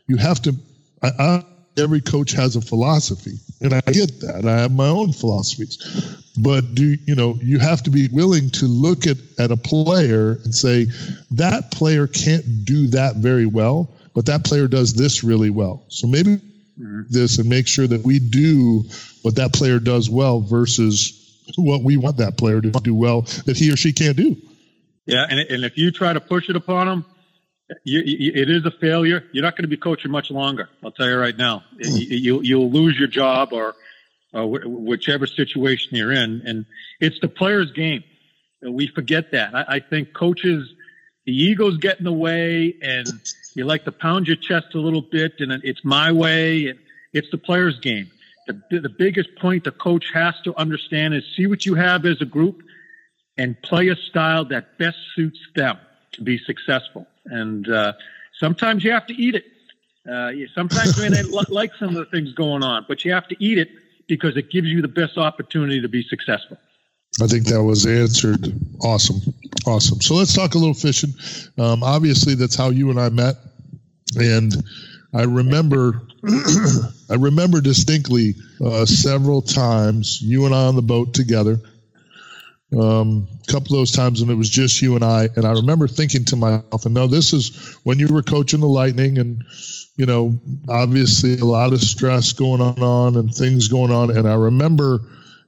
[0.07, 0.55] you have to,
[1.01, 1.45] I, I
[1.77, 5.77] every coach has a philosophy and i get that i have my own philosophies
[6.37, 10.33] but do you know you have to be willing to look at, at a player
[10.43, 10.85] and say
[11.31, 16.07] that player can't do that very well but that player does this really well so
[16.07, 16.41] maybe.
[17.09, 18.83] This and make sure that we do
[19.21, 21.17] what that player does well versus
[21.57, 24.35] what we want that player to do well that he or she can't do
[25.05, 27.05] yeah and, and if you try to push it upon them
[27.83, 29.23] you, you, it is a failure.
[29.31, 30.69] You're not going to be coaching much longer.
[30.83, 31.63] I'll tell you right now.
[31.71, 31.97] Hmm.
[31.97, 33.75] You, you'll lose your job or,
[34.33, 36.41] or whichever situation you're in.
[36.45, 36.65] And
[36.99, 38.03] it's the player's game.
[38.61, 39.55] We forget that.
[39.55, 40.73] I, I think coaches,
[41.25, 43.07] the egos get in the way and
[43.53, 46.67] you like to pound your chest a little bit and it's my way.
[46.67, 46.79] And
[47.13, 48.09] it's the player's game.
[48.47, 52.21] The, the biggest point the coach has to understand is see what you have as
[52.21, 52.63] a group
[53.37, 55.77] and play a style that best suits them
[56.13, 57.07] to be successful.
[57.25, 57.93] And uh,
[58.39, 59.45] sometimes you have to eat it.
[60.09, 63.27] Uh, sometimes you may not like some of the things going on, but you have
[63.27, 63.69] to eat it
[64.07, 66.57] because it gives you the best opportunity to be successful.
[67.21, 68.53] I think that was answered.
[68.81, 69.21] Awesome.
[69.65, 70.01] Awesome.
[70.01, 71.13] So let's talk a little fishing.
[71.57, 73.35] Um, obviously, that's how you and I met.
[74.15, 74.53] And
[75.13, 76.01] I remember,
[77.09, 81.59] I remember distinctly uh, several times you and I on the boat together
[82.77, 85.27] um, a couple of those times when it was just you and I.
[85.35, 88.67] And I remember thinking to myself, and no, this is when you were coaching the
[88.67, 89.43] Lightning, and
[89.97, 94.15] you know, obviously a lot of stress going on and things going on.
[94.15, 95.01] And I remember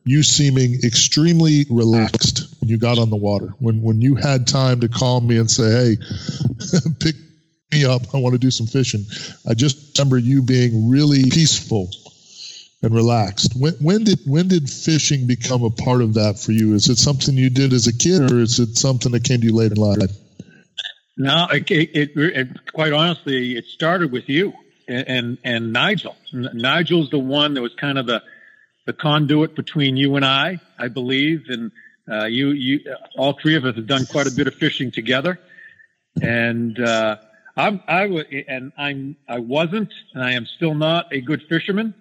[0.06, 3.54] you seeming extremely relaxed when you got on the water.
[3.60, 5.98] When when you had time to call me and say, "Hey,
[7.00, 7.16] pick
[7.72, 8.13] me up.
[8.13, 9.06] I want to do some fishing."
[9.48, 11.89] I just remember you being really peaceful
[12.82, 13.54] and relaxed.
[13.58, 16.74] When, when did when did fishing become a part of that for you?
[16.74, 19.48] Is it something you did as a kid, or is it something that came to
[19.48, 20.12] you later in life?
[21.16, 24.54] No, it, it, it, quite honestly, it started with you
[24.88, 26.16] and and, and Nigel.
[26.32, 28.22] Nigel's the one that was kind of the
[28.86, 31.72] the conduit between you and I, I believe, and
[32.12, 32.80] uh, you you
[33.17, 35.39] all three of us have done quite a bit of fishing together,
[36.22, 36.80] and.
[36.80, 37.17] Uh,
[37.56, 41.93] I'm, I was, and I'm, I wasn't, and I am still not a good fisherman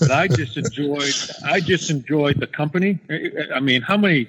[0.00, 2.98] but I just enjoyed I just enjoyed the company.
[3.54, 4.28] I mean, how many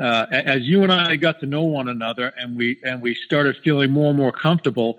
[0.00, 3.56] uh, as you and I got to know one another and we and we started
[3.62, 4.98] feeling more and more comfortable,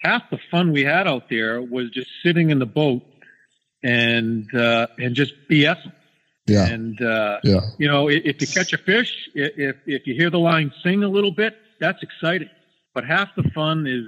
[0.00, 3.02] half the fun we had out there was just sitting in the boat
[3.82, 5.92] and uh, and just BSing.
[6.46, 6.66] Yeah.
[6.66, 7.60] And uh, yeah.
[7.78, 11.08] you know, if you catch a fish, if if you hear the line sing a
[11.08, 12.50] little bit, that's exciting.
[12.94, 14.06] But half the fun is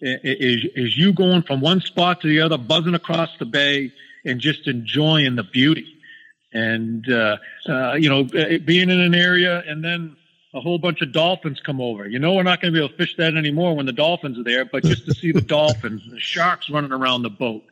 [0.00, 3.92] is is you going from one spot to the other, buzzing across the bay,
[4.24, 5.86] and just enjoying the beauty.
[6.52, 10.16] And uh, uh, you know, being in an area, and then
[10.54, 12.06] a whole bunch of dolphins come over.
[12.06, 14.38] You know, we're not going to be able to fish that anymore when the dolphins
[14.38, 17.64] are there, but just to see the dolphins, the sharks running around the boat.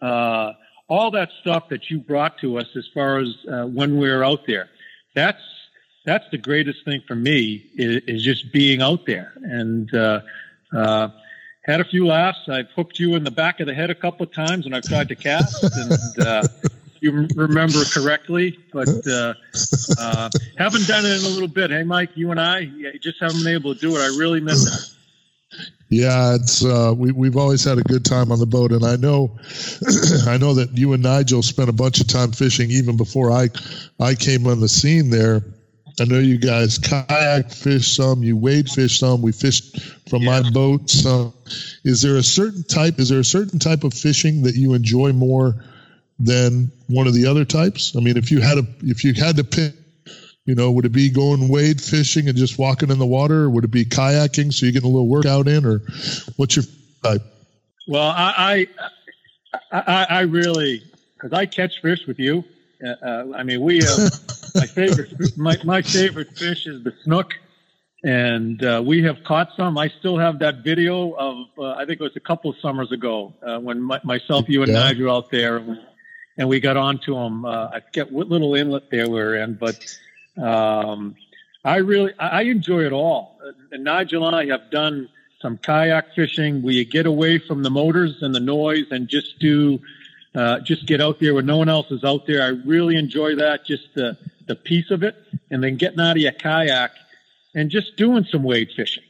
[0.00, 0.54] Uh,
[0.88, 4.24] all that stuff that you brought to us as far as uh, when we were
[4.24, 4.68] out there.
[5.14, 5.42] That's
[6.04, 10.20] that's the greatest thing for me is, is just being out there and uh,
[10.74, 11.08] uh,
[11.62, 12.40] had a few laughs.
[12.48, 14.82] I've hooked you in the back of the head a couple of times when I've
[14.82, 16.46] tried to cast, and uh,
[17.00, 19.34] you remember correctly, but uh,
[19.98, 21.70] uh, haven't done it in a little bit.
[21.70, 22.66] Hey, Mike, you and I
[23.00, 24.00] just haven't been able to do it.
[24.00, 24.93] I really miss it.
[25.94, 28.96] Yeah, it's uh, we we've always had a good time on the boat, and I
[28.96, 29.38] know,
[30.26, 33.48] I know that you and Nigel spent a bunch of time fishing even before I,
[34.00, 35.44] I came on the scene there.
[36.00, 39.22] I know you guys kayak fish some, you wade fish some.
[39.22, 40.40] We fished from yeah.
[40.40, 41.32] my boat some.
[41.84, 42.98] Is there a certain type?
[42.98, 45.54] Is there a certain type of fishing that you enjoy more
[46.18, 47.94] than one of the other types?
[47.94, 49.74] I mean, if you had a if you had to pick
[50.44, 53.50] you know, would it be going wade fishing and just walking in the water, or
[53.50, 55.80] would it be kayaking so you get a little workout in, or
[56.36, 56.64] what's your
[57.02, 57.22] type?
[57.88, 58.68] Well, I
[59.72, 60.82] I, I, I really
[61.14, 62.44] because I catch fish with you.
[62.84, 63.98] Uh, uh, I mean, we have
[64.54, 67.32] my favorite my my favorite fish is the snook,
[68.04, 69.78] and uh, we have caught some.
[69.78, 72.92] I still have that video of uh, I think it was a couple of summers
[72.92, 74.80] ago uh, when my, myself, you, and yeah.
[74.80, 75.80] Nigel out there, and we,
[76.36, 77.46] and we got onto them.
[77.46, 79.82] Uh, I forget what little inlet there we are in, but
[80.36, 81.16] um,
[81.64, 83.38] I really, I enjoy it all.
[83.72, 85.08] And Nigel and I have done
[85.40, 89.80] some kayak fishing you get away from the motors and the noise and just do,
[90.34, 92.42] uh, just get out there when no one else is out there.
[92.42, 94.16] I really enjoy that, just the,
[94.46, 95.16] the piece of it.
[95.50, 96.92] And then getting out of your kayak
[97.54, 99.04] and just doing some wade fishing.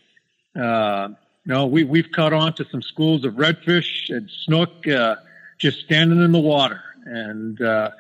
[0.56, 1.08] Uh,
[1.44, 5.16] you know, we, we've caught on to some schools of redfish and snook, uh,
[5.58, 6.82] just standing in the water.
[7.04, 7.90] And, uh,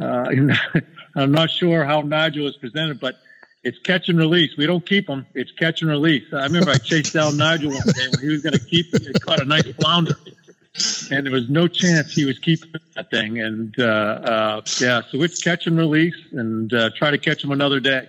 [0.00, 0.30] uh,
[1.20, 3.18] I'm not sure how Nigel is presented, but
[3.64, 4.56] it's catch and release.
[4.56, 5.26] We don't keep them.
[5.34, 6.32] It's catch and release.
[6.32, 8.86] I remember I chased down Nigel one day when he was going to keep.
[8.94, 9.20] it.
[9.22, 10.16] caught a nice flounder,
[11.10, 13.40] and there was no chance he was keeping that thing.
[13.40, 17.50] And uh, uh, yeah, so it's catch and release, and uh, try to catch him
[17.50, 18.08] another day.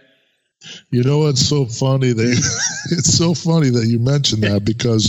[0.92, 2.12] You know what's so funny?
[2.12, 2.24] They,
[2.92, 5.04] it's so funny that you mentioned that because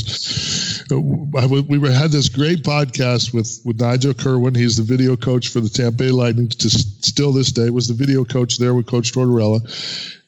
[0.98, 4.56] we were, had this great podcast with, with Nigel Kirwan.
[4.56, 6.48] He's the video coach for the Tampa Bay Lightning.
[6.48, 9.60] To still this day was the video coach there with Coach Tortorella,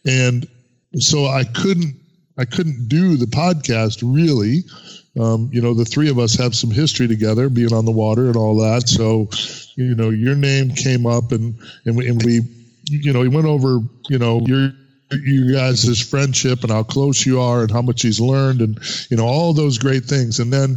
[0.07, 0.47] and
[0.97, 1.97] so I couldn't
[2.39, 4.65] I couldn't do the podcast really.
[5.21, 8.29] Um, you know, the three of us have some history together, being on the water
[8.29, 8.89] and all that.
[8.89, 9.29] So,
[9.77, 12.41] you know, your name came up, and and we, and we
[12.87, 14.73] you know, we went over, you know, your
[15.17, 18.79] you guys' this friendship and how close you are and how much he's learned and
[19.11, 20.77] you know all those great things and then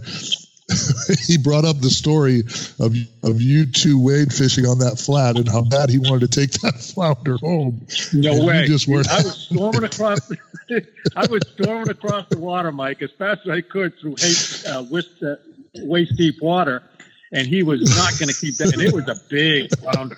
[1.28, 2.40] he brought up the story
[2.80, 6.40] of of you two wade fishing on that flat and how bad he wanted to
[6.40, 7.86] take that flounder home.
[8.14, 8.66] No and way!
[8.66, 9.10] Just weren't.
[9.10, 10.32] I was storming across.
[11.16, 14.16] I was storming across the water, Mike, as fast as I could through
[14.68, 15.36] uh, waist, uh,
[15.76, 16.82] waist deep water,
[17.32, 18.74] and he was not going to keep that.
[18.74, 20.18] And it was a big flounder.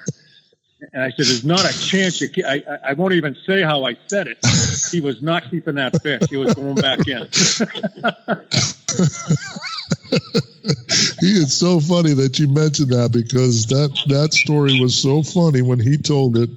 [0.93, 3.97] And I said, "There's not a chance." You I, I won't even say how I
[4.07, 4.37] said it.
[4.91, 6.29] He was not keeping that fish.
[6.29, 7.27] He was going back in.
[11.19, 15.61] he is so funny that you mentioned that because that that story was so funny
[15.61, 16.49] when he told it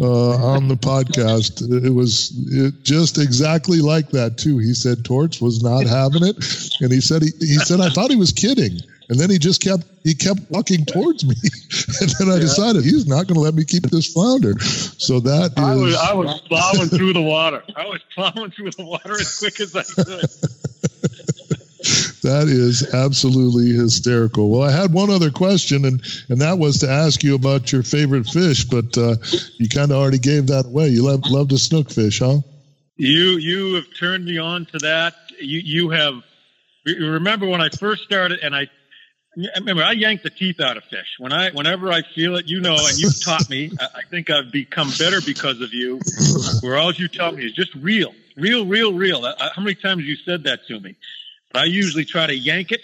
[0.00, 1.62] uh, on the podcast.
[1.84, 4.58] It was it just exactly like that too.
[4.58, 6.36] He said Torts was not having it,
[6.80, 8.80] and he said he, he said I thought he was kidding.
[9.08, 11.34] And then he just kept he kept walking towards me,
[12.00, 12.40] and then I yeah.
[12.40, 14.58] decided he's not going to let me keep this flounder.
[14.60, 17.62] So that I was I was plowing through the water.
[17.76, 20.24] I was plowing through the water as quick as I could.
[22.22, 24.48] that is absolutely hysterical.
[24.50, 27.82] Well, I had one other question, and and that was to ask you about your
[27.82, 29.16] favorite fish, but uh,
[29.58, 30.88] you kind of already gave that away.
[30.88, 32.38] You love love to snook fish, huh?
[32.96, 35.14] You you have turned me on to that.
[35.38, 36.22] You you have.
[36.86, 38.68] Remember when I first started, and I
[39.36, 42.46] remember I yank the teeth out of fish when I whenever I feel it.
[42.46, 43.70] You know, and you've taught me.
[43.80, 46.00] I think I've become better because of you.
[46.60, 49.22] Where all you tell me is just real, real, real, real.
[49.22, 50.96] How many times you said that to me?
[51.52, 52.82] But I usually try to yank it,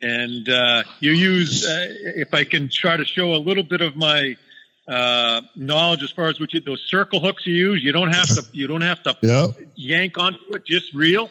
[0.00, 1.66] and uh, you use.
[1.66, 1.86] Uh,
[2.16, 4.36] if I can try to show a little bit of my
[4.88, 8.26] uh, knowledge as far as what you, those circle hooks you use, you don't have
[8.26, 8.44] to.
[8.52, 9.46] You don't have to yeah.
[9.74, 10.64] yank onto it.
[10.64, 11.30] Just reel.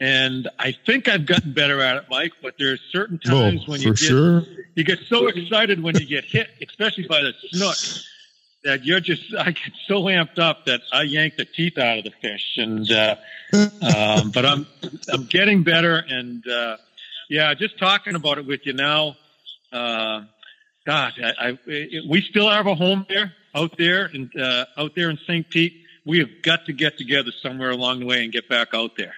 [0.00, 2.32] And I think I've gotten better at it, Mike.
[2.42, 4.44] But there's certain times oh, when you get sure.
[4.74, 7.76] you get so excited when you get hit, especially by the snook,
[8.64, 12.04] that you're just I get so amped up that I yank the teeth out of
[12.04, 12.56] the fish.
[12.56, 13.16] And uh,
[13.52, 14.66] um, but I'm
[15.12, 16.78] I'm getting better, and uh,
[17.28, 19.16] yeah, just talking about it with you now.
[19.70, 20.22] Uh,
[20.86, 21.58] God, I, I,
[22.08, 25.48] we still have a home there out there and uh, out there in St.
[25.48, 25.84] Pete.
[26.06, 29.14] We have got to get together somewhere along the way and get back out there.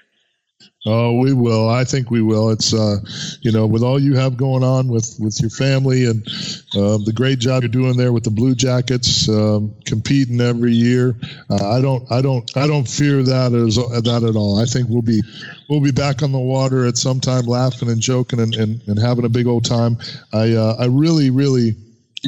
[0.84, 1.68] Oh, we will.
[1.68, 2.50] I think we will.
[2.50, 2.96] It's uh,
[3.40, 6.26] you know, with all you have going on with with your family and
[6.74, 11.14] uh, the great job you're doing there with the Blue Jackets, um, competing every year.
[11.48, 14.58] Uh, I don't, I don't, I don't fear that as that at all.
[14.58, 15.22] I think we'll be
[15.68, 18.98] we'll be back on the water at some time, laughing and joking and, and, and
[18.98, 19.98] having a big old time.
[20.32, 21.76] I uh, I really, really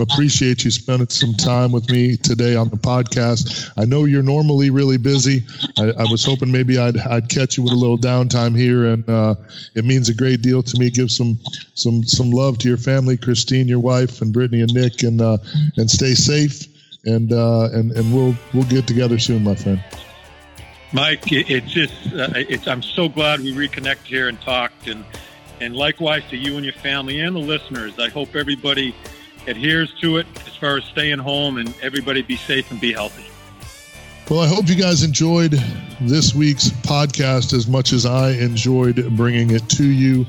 [0.01, 3.71] appreciate you spending some time with me today on the podcast.
[3.77, 5.45] I know you're normally really busy.
[5.79, 9.09] I, I was hoping maybe I'd, I'd catch you with a little downtime here, and
[9.09, 9.37] uh,
[9.75, 10.91] it means a great deal to me.
[10.91, 11.39] Give some
[11.75, 15.39] some some love to your family, Christine, your wife, and Brittany and Nick, and uh,
[15.77, 16.67] and stay safe.
[17.05, 19.83] And uh, and and we'll we'll get together soon, my friend.
[20.93, 22.67] Mike, it's just uh, it's.
[22.67, 25.05] I'm so glad we reconnected here and talked, and
[25.61, 27.99] and likewise to you and your family and the listeners.
[27.99, 28.95] I hope everybody
[29.47, 33.25] adheres to it as far as staying home and everybody be safe and be healthy.
[34.31, 35.53] Well, I hope you guys enjoyed
[36.01, 40.25] this week's podcast as much as I enjoyed bringing it to you.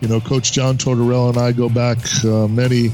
[0.00, 2.90] You know, Coach John Tortorella and I go back uh, many,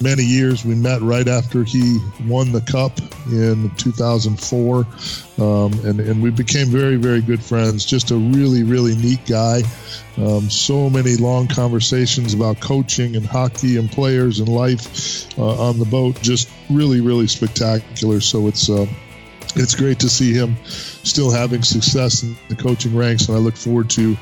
[0.00, 0.64] many years.
[0.64, 4.76] We met right after he won the Cup in 2004,
[5.38, 7.84] um, and and we became very, very good friends.
[7.84, 9.62] Just a really, really neat guy.
[10.16, 15.78] Um, so many long conversations about coaching and hockey and players and life uh, on
[15.78, 16.20] the boat.
[16.22, 18.20] Just really, really spectacular.
[18.20, 18.86] So it's uh,
[19.56, 23.56] it's great to see him still having success in the coaching ranks, and I look
[23.56, 24.16] forward to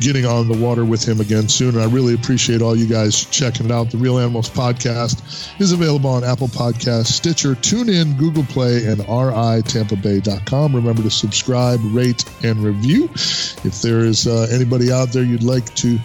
[0.00, 1.74] getting on the water with him again soon.
[1.74, 3.90] And I really appreciate all you guys checking it out.
[3.90, 10.74] The Real Animals podcast is available on Apple Podcasts, Stitcher, TuneIn, Google Play, and RITampaBay.com.
[10.74, 13.04] Remember to subscribe, rate, and review.
[13.14, 15.98] If there is uh, anybody out there you'd like to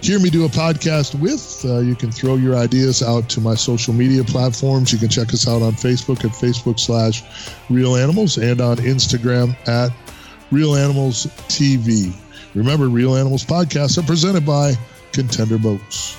[0.00, 3.54] hear me do a podcast with, uh, you can throw your ideas out to my
[3.54, 4.92] social media platforms.
[4.92, 7.22] You can check us out on Facebook at Facebook slash
[7.70, 9.90] Real Animals and on Instagram at
[10.50, 12.14] Real Animals TV.
[12.54, 14.74] Remember, Real Animals podcasts are presented by
[15.12, 16.16] Contender Boats.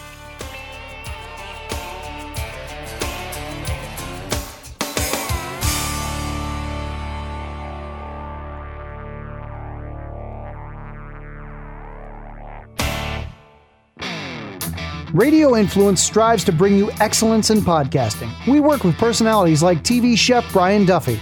[15.16, 18.30] Radio Influence strives to bring you excellence in podcasting.
[18.46, 21.22] We work with personalities like TV chef Brian Duffy,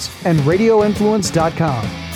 [0.25, 2.10] And RadioInfluence.com.